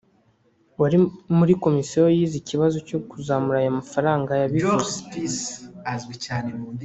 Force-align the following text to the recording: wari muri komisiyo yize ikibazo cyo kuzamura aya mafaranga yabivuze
wari 0.81 0.97
muri 1.37 1.53
komisiyo 1.63 2.03
yize 2.15 2.35
ikibazo 2.41 2.77
cyo 2.87 2.99
kuzamura 3.09 3.57
aya 3.61 3.77
mafaranga 3.79 4.31
yabivuze 4.41 4.97